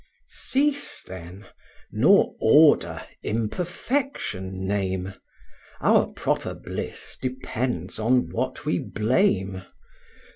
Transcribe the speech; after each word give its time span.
X. 0.29 0.35
Cease, 0.49 1.03
then, 1.03 1.45
nor 1.91 2.33
order 2.41 3.05
imperfection 3.21 4.65
name: 4.65 5.13
Our 5.79 6.07
proper 6.13 6.55
bliss 6.55 7.15
depends 7.21 7.99
on 7.99 8.29
what 8.31 8.65
we 8.65 8.79
blame. 8.79 9.61